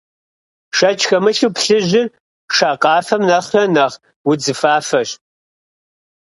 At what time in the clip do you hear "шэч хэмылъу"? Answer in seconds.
0.77-1.53